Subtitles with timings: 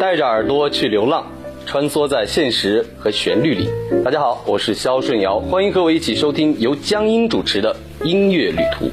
[0.00, 1.24] 带着耳朵去流浪，
[1.64, 3.70] 穿梭在现实和旋律里。
[4.04, 8.90] 大家好，我是肖顺尧，欢迎和我一起收听由江阴主持的音乐旅途。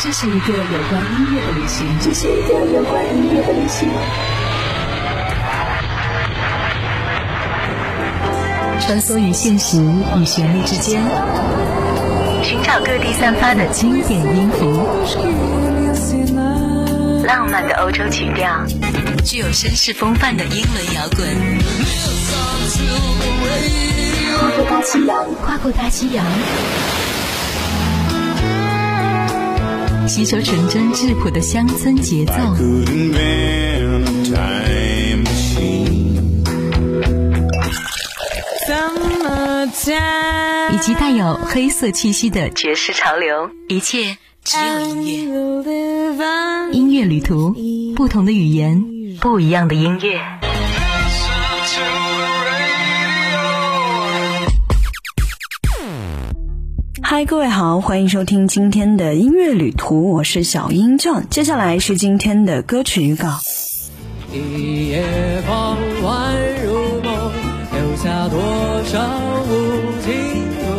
[0.00, 3.88] 这是一个有关音乐的旅行，这是一个有关音乐的旅行。
[8.86, 11.02] 穿梭于现实与旋律之间，
[12.42, 14.86] 寻找各地散发的经典音符，
[17.24, 18.46] 浪漫的欧洲曲调，
[19.24, 21.26] 具有绅士风范的英伦摇滚。
[24.38, 26.26] 跨过大西洋，跨过大西洋，
[30.06, 32.34] 吸收纯真质朴的乡村节奏。
[39.92, 46.72] 以及带有黑色气息的爵士潮流，一切只有音乐。
[46.72, 47.54] 音乐旅途，
[47.94, 48.82] 不同的语言，
[49.20, 50.18] 不一样的音乐。
[57.02, 61.28] 嗨，各位好，欢迎收听今天的音乐旅途，我是小英 John。
[61.28, 63.38] 接下来是今天的歌曲预告。
[64.32, 65.04] 一夜
[65.46, 66.34] 傍晚
[68.04, 68.38] 下多
[68.84, 69.00] 少
[69.48, 70.73] 无情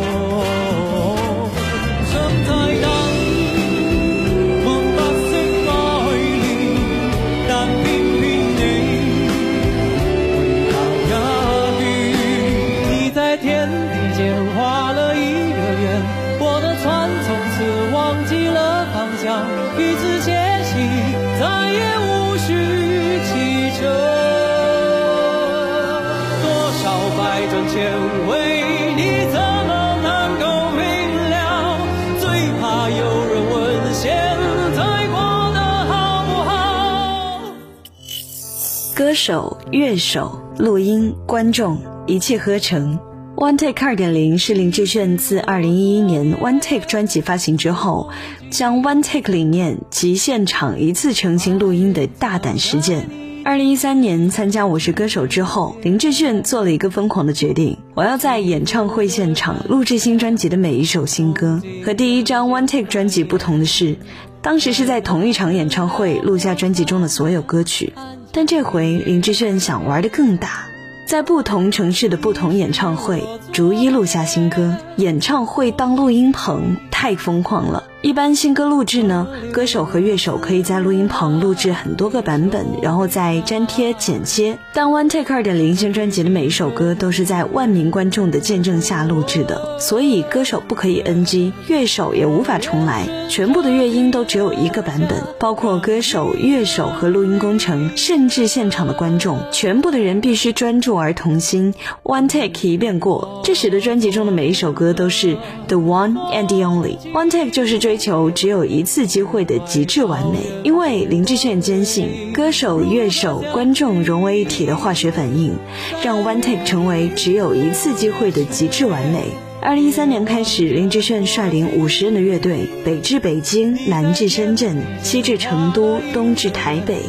[39.16, 42.96] 手、乐手、录音、观众，一气呵成。
[43.34, 48.10] One Take 二点零是林志炫自二零一一年 One Take 专辑发行之后，
[48.50, 53.08] 将 One Take 理念及现场一次成型录音的大胆实践。
[53.44, 61.60] 二零一三年参加《我是歌手》之后，林志炫做了一个疯狂的决定：我要在演唱会现场录制新专辑的每一首新歌。
[61.84, 63.96] 和第一张 One Take 专辑不同的是，
[64.42, 67.92] 当时是在同一场演唱会录下专辑中的所有歌曲。
[68.36, 70.66] 但这回林志炫想玩的更大，
[71.06, 77.84] 在不同城市的不同演唱会逐一录下新歌，演唱会当录音棚，太疯狂了。
[78.06, 84.56] 一般新歌录制呢，歌手和乐手可以在录音棚录制很多个版本，然后再粘贴剪切。
[84.72, 101.74] 但 One Take 二点零新专辑的每一首歌都是在万名观众的见证下录制的，所以歌手不可以 NG，乐手也无法重来，全部的乐音都只有一个版本，包括歌手、乐手和录音工程，甚至现场的观众，全部的人必须专注而同心
[102.04, 103.42] ，One Take 一遍过。
[103.42, 105.36] 这使得专辑中的每一首歌都是
[105.66, 106.98] The One and the Only。
[107.12, 107.95] One Take 就是追。
[107.96, 115.56] 求只有一次机会的极致完美，因为林志炫坚信歌手、乐手、观众融为一体的化学反应，
[116.02, 119.24] 让 One Take 成为只有一次机会的极致完美。
[119.62, 127.00] 二零一三年开始，林志炫率领五十人的乐队，北至北京，南至深圳，西至成都，东至台北，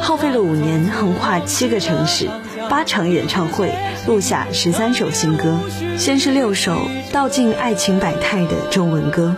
[0.00, 2.28] 耗费了五年，横跨七个城市，
[2.68, 3.72] 八场演唱会，
[4.06, 5.58] 录下十三首新歌。
[5.96, 6.76] 先是六首
[7.12, 9.34] 道尽爱情百态的中文歌。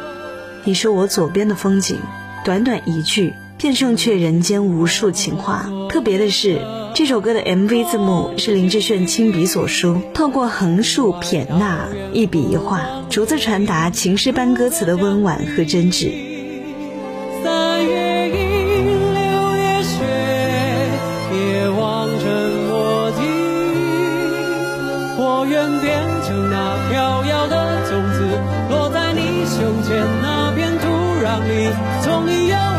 [0.66, 1.98] 你是我左边的风景，
[2.42, 5.68] 短短一句便胜却人间无数情话。
[5.90, 6.58] 特别的是，
[6.94, 12.80] 这首歌的 MV 字幕是林志炫亲笔所书，透过横竖撇捺，一笔一画，
[13.10, 16.10] 逐字传达情诗般歌词的温婉和真挚。
[17.42, 19.20] 三月樱，六
[19.56, 20.02] 月雪，
[21.30, 22.24] 夜望尘
[22.70, 23.20] 莫及。
[25.18, 28.24] 我愿变成那飘摇的种子，
[28.70, 30.23] 落在你胸前。
[32.02, 32.73] 从你右手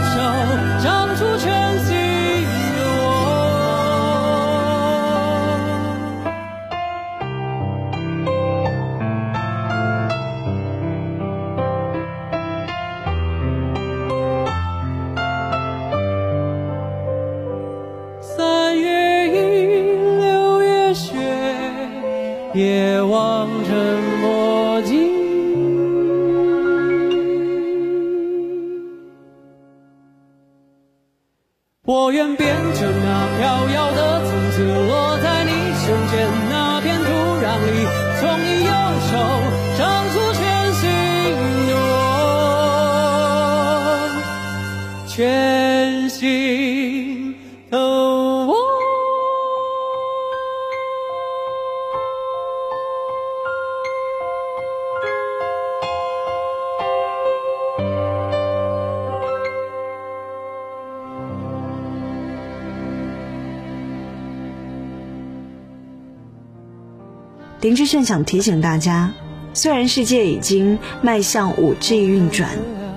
[67.65, 69.11] 林志炫想提醒大家，
[69.55, 72.47] 虽然世界已经迈向五 G 运转，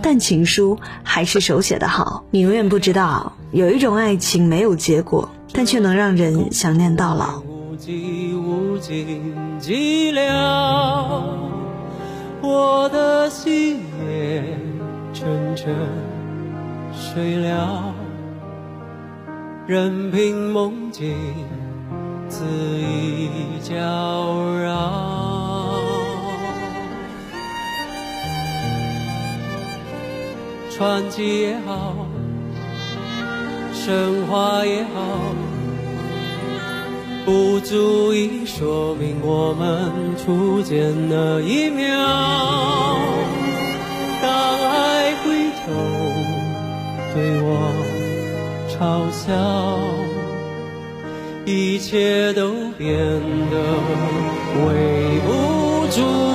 [0.02, 2.26] 但情书还是手写的好。
[2.30, 7.42] 你永远不知道，有一种爱情没有结果，但却能让人想念到老。
[7.78, 8.34] 寂
[10.12, 10.20] 寥，
[12.42, 14.44] 我的心也
[15.14, 15.74] 沉沉
[16.92, 17.94] 睡了，
[19.66, 21.16] 任凭梦境
[22.30, 23.74] 恣意搅
[24.62, 24.68] 扰。
[30.70, 32.06] 传奇也好，
[33.72, 34.88] 神话也好。
[37.24, 41.84] 不足以说明我们初见那一秒。
[44.22, 45.72] 当爱回头
[47.12, 47.48] 对我
[48.70, 48.76] 嘲
[49.10, 49.26] 笑，
[51.48, 52.94] 一切都变
[53.50, 53.56] 得
[54.66, 56.27] 微不足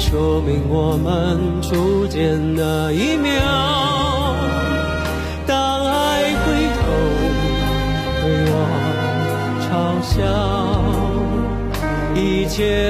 [0.00, 3.30] 说明我们初见那一秒。
[5.46, 6.46] 当爱回
[6.80, 6.82] 头
[8.22, 8.54] 对我
[9.60, 9.68] 嘲
[10.02, 10.16] 笑，
[12.18, 12.89] 一切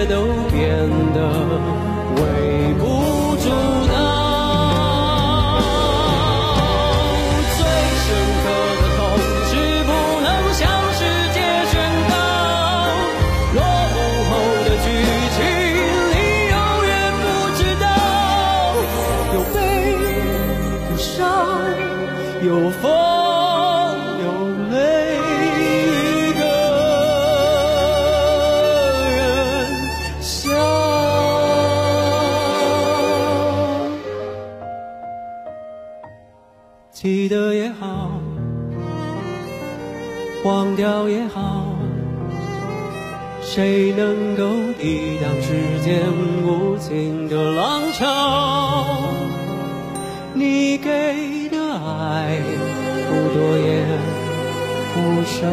[54.92, 55.46] 不少，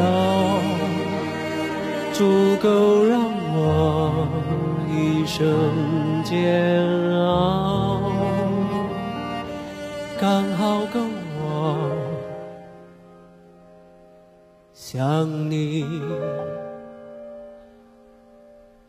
[2.13, 3.21] 足够让
[3.53, 4.27] 我
[4.89, 5.43] 一生
[6.23, 8.11] 煎熬。
[10.19, 10.99] 刚好够
[11.39, 11.41] 我
[14.73, 15.85] 想你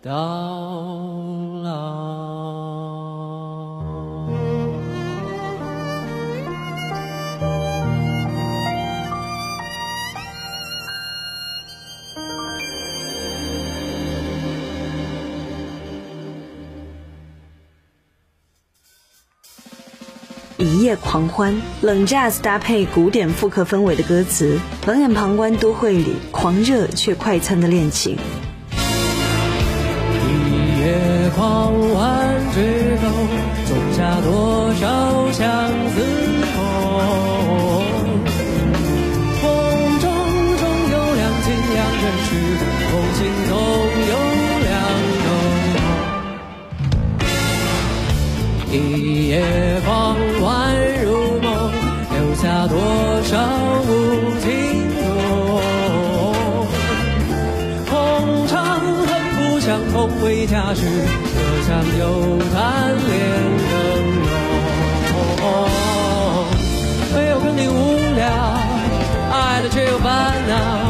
[0.00, 0.10] 到
[20.58, 28.16] 一夜狂欢，冷 jazz 搭配古典复刻氛围的歌词，冷眼旁观都会里狂热却快餐的恋情。
[28.72, 28.76] 一
[30.80, 33.08] 夜狂欢之后，
[33.68, 36.02] 种下多少相思
[36.52, 36.58] 痛？
[39.40, 39.46] 风
[40.00, 40.10] 中
[40.58, 40.96] 总有
[41.46, 41.54] 真
[42.24, 42.34] 实，
[42.90, 43.54] 梦境总
[44.08, 44.12] 有
[44.64, 44.68] 两
[45.22, 45.26] 种。
[48.70, 48.74] 一
[49.28, 49.32] 夜
[49.86, 49.88] 狂
[53.28, 53.36] 多少
[53.82, 53.90] 无
[54.40, 54.48] 尽
[54.96, 55.04] 痛。
[57.90, 57.92] 红
[58.46, 58.56] 尘
[59.04, 60.80] 恨不相逢为家事，
[61.34, 61.68] 隔墙
[61.98, 63.12] 有谈恋
[63.68, 63.76] 更
[65.36, 65.46] 浓。
[67.14, 68.24] 没有跟你无聊，
[69.30, 70.87] 爱的却又烦恼，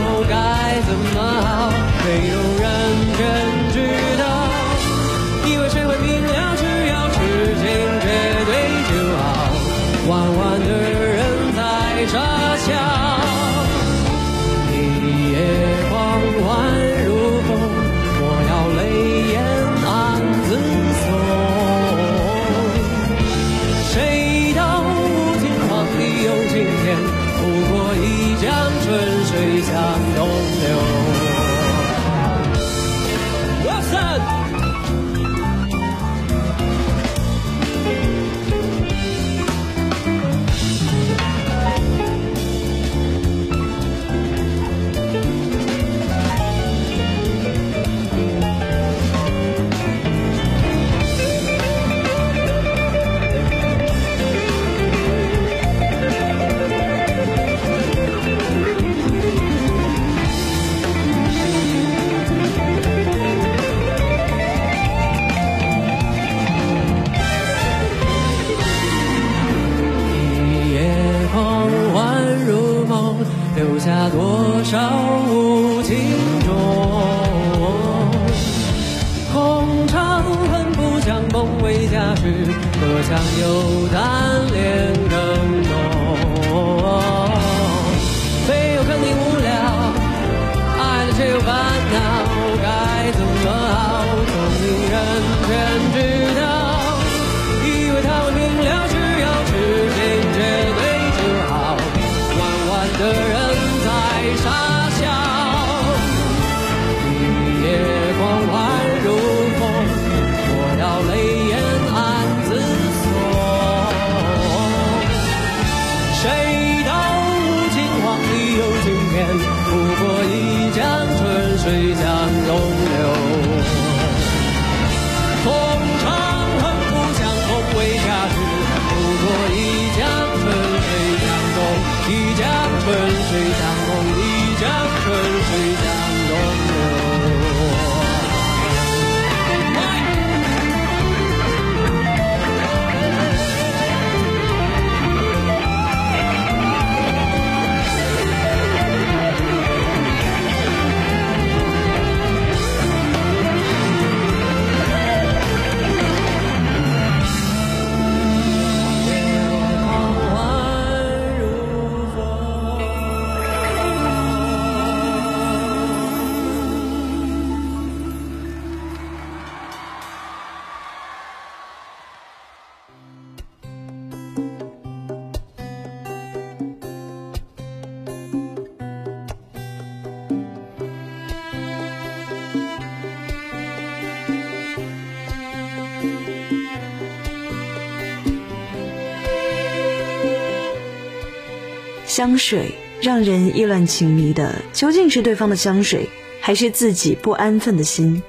[192.18, 196.08] 香水让人意乱情迷的，究竟是对方的香水，
[196.40, 198.20] 还是自己不安分的心？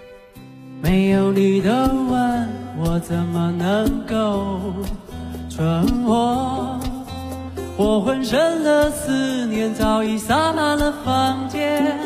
[0.79, 4.62] 没有你的吻，我怎么能够
[5.50, 6.79] 存活？
[7.77, 11.98] 我浑身的思念早已洒满了房间。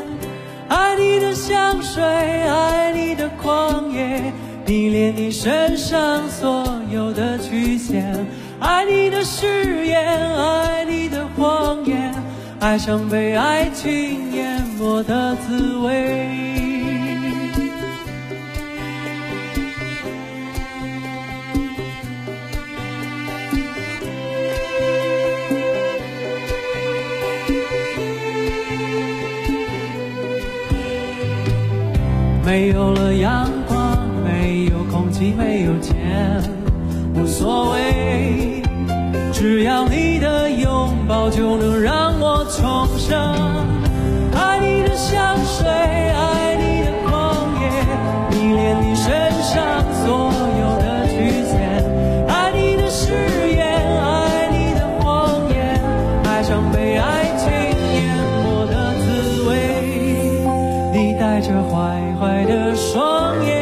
[0.70, 4.32] 爱你的香水，爱你的狂野，
[4.66, 8.26] 迷恋你身上所有的曲线。
[8.62, 11.13] 爱你的誓言，爱你的
[11.44, 12.14] 谎言，
[12.62, 16.26] 爱上被爱情淹没的滋味。
[32.46, 36.42] 没有了阳光，没有空气，没有钱，
[37.16, 38.62] 无所谓，
[39.34, 43.20] 只要你的拥抱就能让我重生
[44.34, 47.66] 爱你的香水爱你的狂野
[48.30, 51.84] 迷恋你身上所有的曲线
[52.28, 53.14] 爱你的誓
[53.52, 53.66] 言
[54.02, 55.82] 爱你的谎言
[56.26, 59.52] 爱上被爱情淹没的滋味
[60.94, 63.53] 你带着坏坏的双眼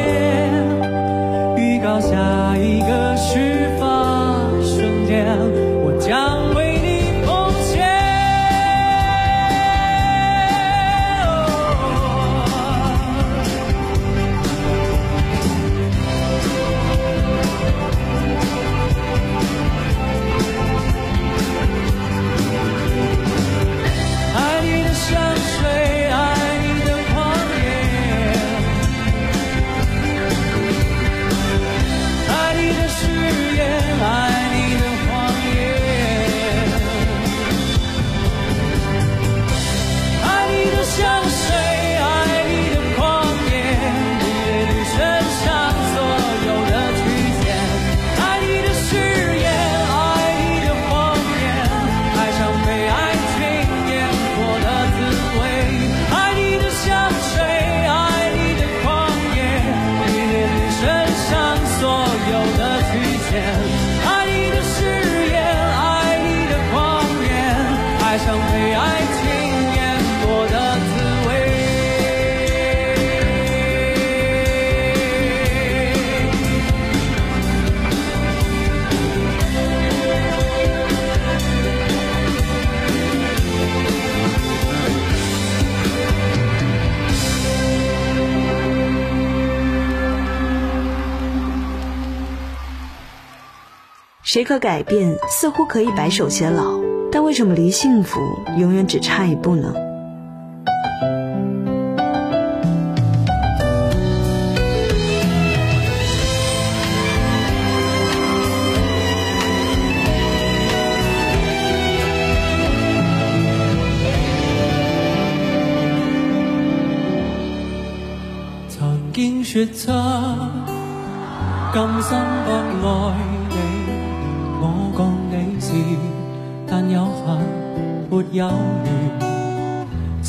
[94.32, 96.80] 谁可改变似乎可以白首偕老。
[97.12, 98.18] 但为什么离幸福
[98.56, 99.91] 永远只差一步呢？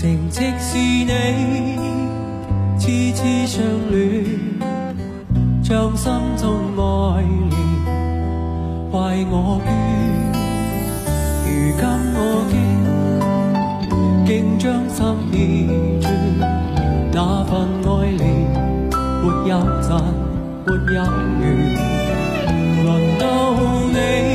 [0.03, 1.07] 情即是你，
[2.77, 4.25] 痴痴相恋，
[5.63, 6.43] 将心中
[6.75, 7.55] 爱恋
[8.91, 8.99] 怪
[9.31, 9.65] 我倦。
[11.47, 11.81] 如今
[12.17, 12.19] 我
[12.51, 12.53] 竟
[14.27, 14.99] 竟将心
[15.31, 16.05] 意转，
[17.13, 17.51] 那份
[17.87, 18.21] 爱恋
[19.23, 19.87] 没有尽，
[20.65, 21.41] 没有完，
[22.83, 22.85] 轮
[23.19, 23.23] 到
[23.93, 24.32] 你。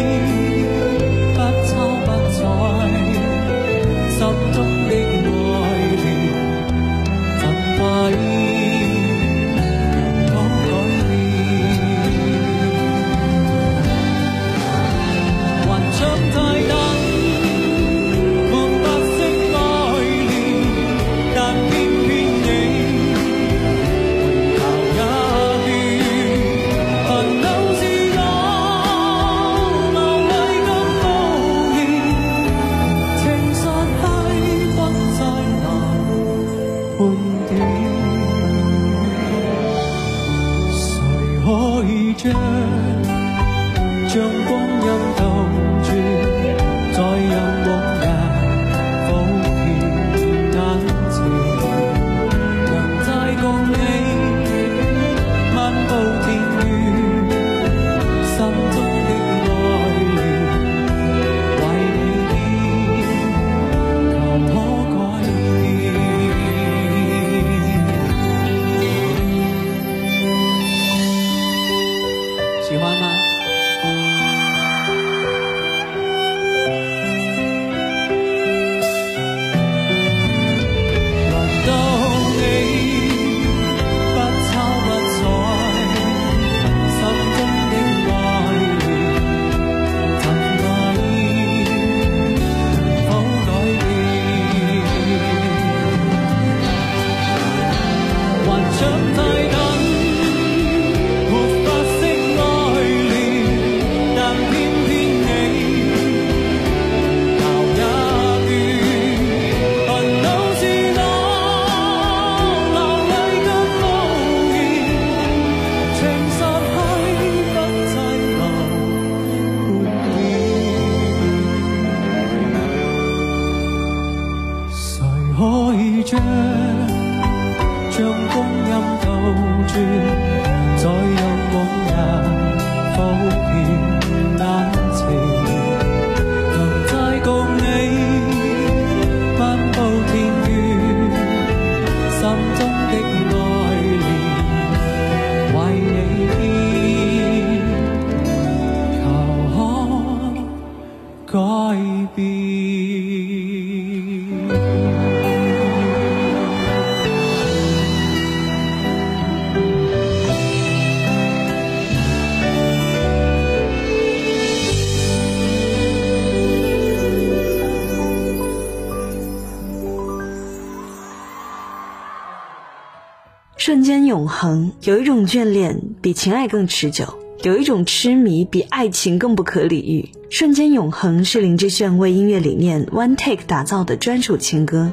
[173.89, 177.07] 间永恒，有一种眷恋比情爱更持久，
[177.43, 180.11] 有一种痴迷比爱情更不可理喻。
[180.29, 184.93] 瞬间永恒是林志炫为音乐理念 One Take 打造的专属情歌。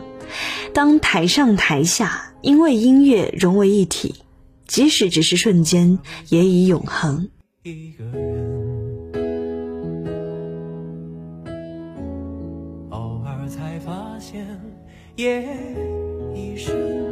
[0.74, 4.16] 当台上台下因为音乐融为一体，
[4.66, 7.28] 即使只是瞬间，也已永恒。
[7.64, 9.12] 一个人，
[12.92, 14.48] 偶尔才发现
[15.18, 15.46] 夜
[16.34, 17.05] 已深。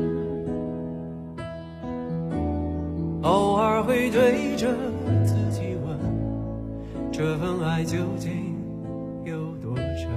[3.86, 4.68] 会对着
[5.26, 6.00] 自己问，
[7.12, 8.56] 这份爱究竟
[9.26, 10.10] 有多深？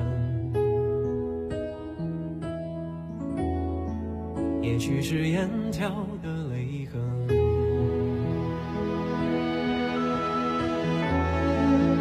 [4.62, 5.90] 也许是眼角
[6.22, 7.00] 的泪痕，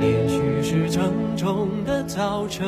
[0.01, 2.67] 也许是沉重的早晨，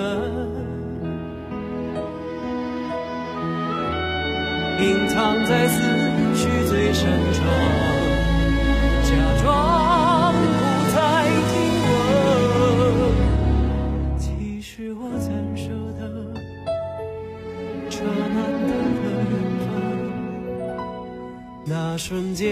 [4.79, 5.81] 隐藏在思
[6.33, 7.96] 绪最深处。
[9.07, 9.45] 假装
[10.33, 10.37] 不
[10.93, 10.97] 再
[11.49, 11.53] 听
[11.87, 11.89] 闻
[14.19, 14.25] 其
[14.61, 15.63] 实我曾舍
[15.97, 16.01] 得
[17.89, 19.05] 这难的缘
[19.63, 19.65] 分？
[21.65, 22.45] 那瞬间。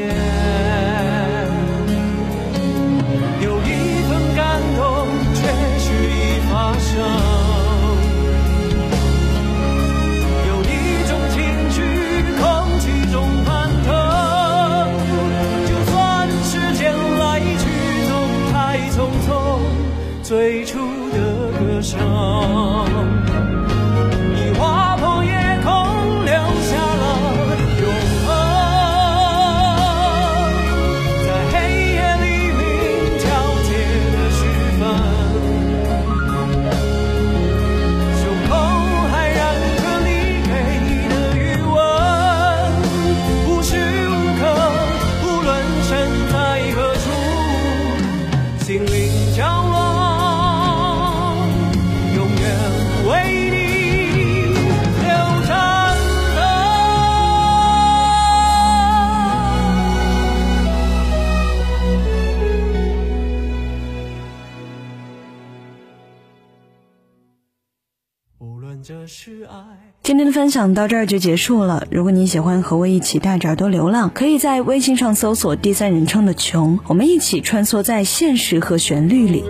[70.31, 71.87] 分享到这儿就结束了。
[71.89, 79.43] 如果你喜欢和我一起带着耳朵流浪，可以在微信上搜索第三人称的穷，我们一起穿梭在现实和旋律里。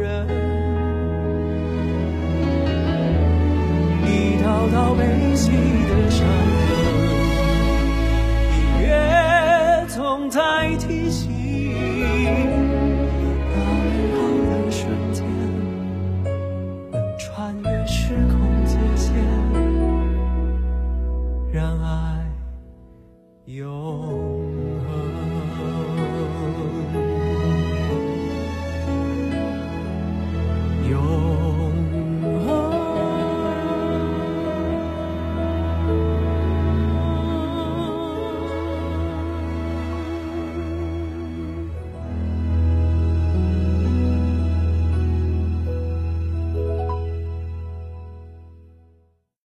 [4.06, 5.36] 一道道悲